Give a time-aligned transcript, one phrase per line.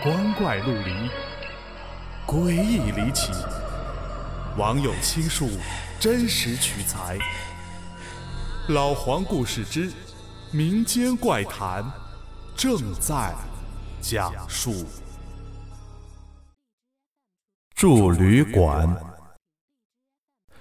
[0.00, 1.10] 光怪陆离，
[2.24, 3.32] 诡异离奇。
[4.56, 5.50] 网友倾述，
[5.98, 7.18] 真实取材。
[8.68, 9.92] 老黄故事之
[10.52, 11.84] 民间怪谈
[12.54, 13.34] 正在
[14.00, 14.86] 讲述。
[17.74, 18.96] 住旅馆，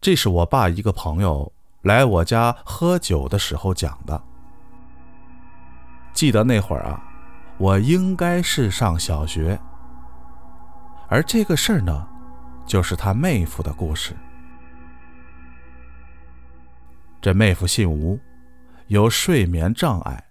[0.00, 4.22] 这是我爸一个朋友来我家喝酒的时候讲的。
[6.14, 7.04] 记得那会儿啊。
[7.58, 9.60] 我应该是上小学，
[11.08, 12.08] 而这个事儿呢，
[12.64, 14.16] 就是他妹夫的故事。
[17.20, 18.20] 这妹夫姓吴，
[18.86, 20.30] 有睡眠障碍。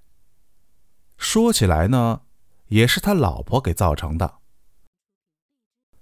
[1.17, 2.21] 说起来呢，
[2.67, 4.35] 也是他老婆给造成的。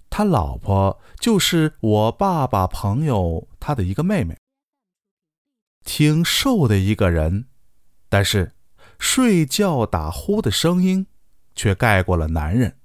[0.08, 4.38] 他老婆就是我爸爸朋友他的一个妹妹，
[5.84, 7.46] 挺瘦的一个人，
[8.08, 8.52] 但是
[9.00, 11.08] 睡觉打呼的声音。
[11.56, 12.78] 却盖过了男人，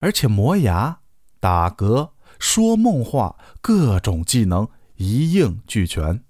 [0.00, 1.02] 而且磨牙、
[1.38, 6.24] 打嗝、说梦话，各种技能一应俱全。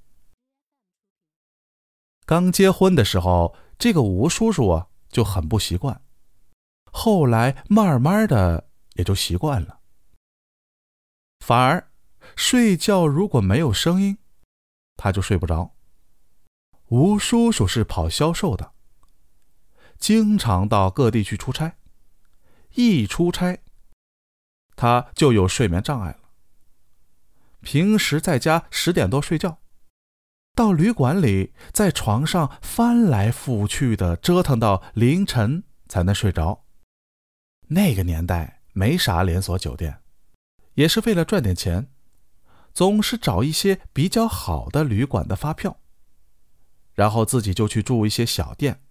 [2.26, 6.02] 刚结婚的时候，这个吴叔叔啊就很不习惯，
[6.90, 9.78] 后来慢慢的也就习惯了。
[11.38, 11.92] 反而
[12.34, 14.18] 睡觉如果没有声音，
[14.96, 15.76] 他就睡不着。
[16.88, 18.75] 吴叔叔是跑销售的。
[19.98, 21.76] 经常到各地去出差，
[22.74, 23.60] 一出差，
[24.76, 26.20] 他就有睡眠障碍了。
[27.62, 29.58] 平时在家十点多睡觉，
[30.54, 36.64] 到旅馆里在床上翻来覆去的折腾到凌晨才能睡着。
[37.68, 40.00] 那个年代没啥连锁酒店，
[40.74, 41.90] 也是为了赚点钱，
[42.72, 45.80] 总是找一些比较好的旅馆的发票，
[46.94, 48.82] 然后自己就去住一些小店。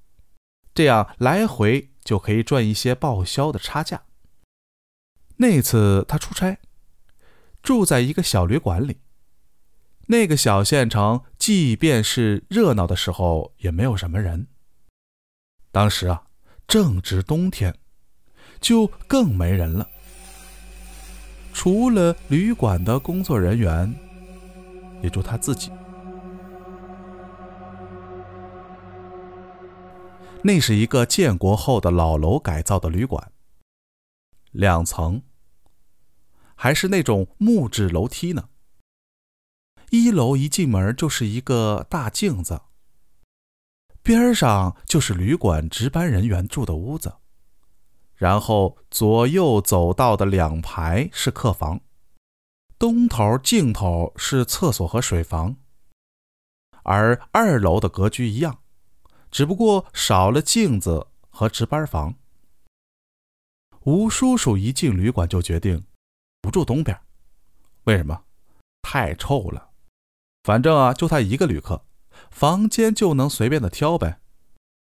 [0.76, 4.04] 这样来回就可以赚一些报销的差价。
[5.38, 6.60] 那次他出差，
[7.64, 9.00] 住在一个小旅馆里。
[10.08, 14.48] 那个小县城，即便是热闹的时候，也没有什么人。
[15.72, 16.28] 当时啊，
[16.68, 17.74] 正值冬天，
[18.60, 19.90] 就更没人了。
[21.54, 23.96] 除了旅馆的工作人员，
[25.02, 25.72] 也就他自己。
[30.46, 33.32] 那是一个建国后的老楼改造的旅馆，
[34.52, 35.24] 两层，
[36.54, 38.50] 还是那种木质楼梯呢。
[39.90, 42.62] 一楼一进门就是一个大镜子，
[44.04, 47.16] 边上就是旅馆值班人员住的屋子，
[48.14, 51.82] 然后左右走道的两排是客房，
[52.78, 55.56] 东头尽头是厕所和水房，
[56.84, 58.60] 而二楼的格局一样。
[59.36, 62.16] 只不过少了镜子和值班房。
[63.84, 65.84] 吴叔叔一进旅馆就决定
[66.42, 66.98] 不住东边，
[67.84, 68.24] 为什么？
[68.82, 69.72] 太臭了。
[70.44, 71.84] 反正啊，就他一个旅客，
[72.32, 74.22] 房间就能随便的挑呗。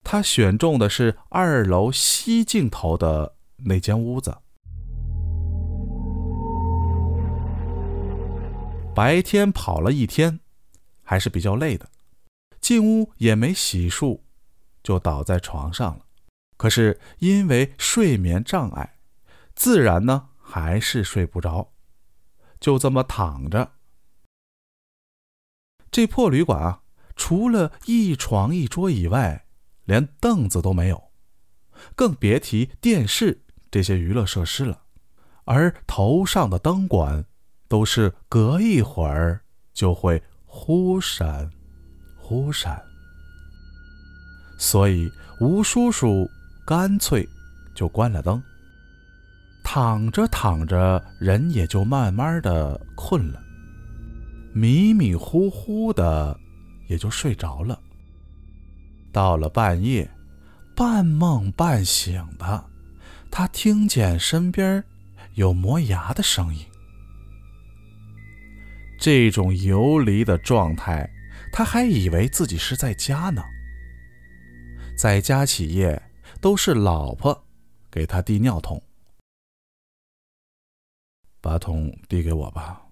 [0.03, 4.39] 他选中的是二楼西尽头的那间屋子。
[8.93, 10.41] 白天跑了一天，
[11.01, 11.87] 还是比较累的，
[12.59, 14.19] 进屋也没洗漱。
[14.83, 16.05] 就倒在床上了，
[16.57, 18.97] 可是因为睡眠障碍，
[19.55, 21.71] 自然呢还是睡不着，
[22.59, 23.71] 就这么躺着。
[25.89, 26.83] 这破旅馆啊，
[27.15, 29.45] 除了一床一桌以外，
[29.85, 31.11] 连凳子都没有，
[31.95, 34.83] 更别提电视这些娱乐设施了。
[35.45, 37.25] 而头上的灯管，
[37.67, 41.51] 都是隔一会儿就会忽闪
[42.17, 42.92] 忽闪。
[44.63, 46.31] 所以吴叔叔
[46.65, 47.27] 干脆
[47.75, 48.41] 就关了灯，
[49.61, 53.43] 躺着躺着，人也就慢慢的困了，
[54.53, 56.39] 迷迷糊糊的
[56.87, 57.77] 也就睡着了。
[59.11, 60.09] 到了半夜，
[60.73, 62.63] 半梦半醒的，
[63.29, 64.81] 他听见身边
[65.33, 66.65] 有磨牙的声音。
[68.97, 71.09] 这种游离的状态，
[71.51, 73.43] 他还以为自己是在家呢。
[75.03, 76.01] 在家起夜
[76.39, 77.45] 都是老婆
[77.91, 78.81] 给他递尿桶，
[81.41, 82.87] 把桶递给我吧。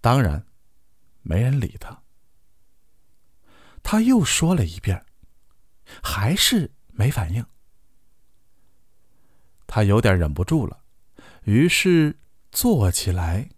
[0.00, 0.46] 当然，
[1.20, 2.02] 没人理他。
[3.82, 5.04] 他又说了一遍，
[6.02, 7.44] 还是没反应。
[9.66, 10.82] 他有点忍不住了，
[11.42, 12.18] 于是
[12.50, 13.50] 坐起来，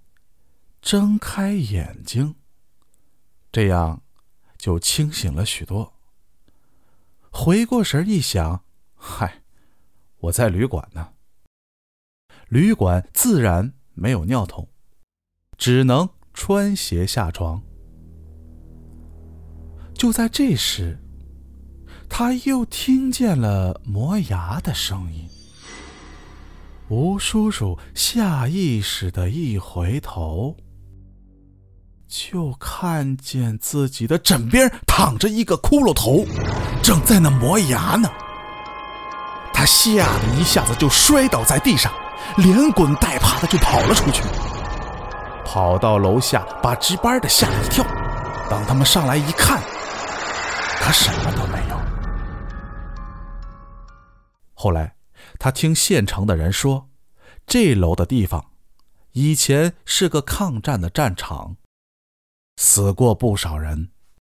[0.83, 2.35] 睁开眼睛，
[3.53, 4.03] 这样
[4.57, 5.98] 就清醒了许多。
[7.41, 8.65] 回过神一想，
[8.97, 9.43] 嗨，
[10.19, 11.11] 我在旅馆呢。
[12.49, 14.69] 旅馆自然没有尿桶，
[15.57, 17.63] 只能穿鞋下床。
[19.95, 20.99] 就在这时，
[22.11, 25.29] 他又听见了磨牙的声音。
[26.89, 30.57] 吴叔叔下意识的一回头，
[32.31, 36.27] 就看见自己的枕边躺着一个骷髅头，
[36.83, 38.07] 正在那磨牙呢。
[39.51, 41.91] 他吓得一下子就摔倒在地上，
[42.37, 44.23] 连滚带爬的就跑了出去，
[45.43, 47.83] 跑到楼下把值班的吓了一跳。
[48.51, 49.63] 当他们上来一看，
[50.83, 51.81] 他什么都没有。
[54.53, 54.95] 后来。
[55.39, 56.89] 他听县城的人说，
[57.47, 58.47] 这楼的地方
[59.13, 61.57] 以前是个抗战的战场，
[62.61, 63.91] 死过不少人。